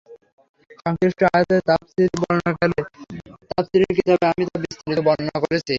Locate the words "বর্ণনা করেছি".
5.07-5.69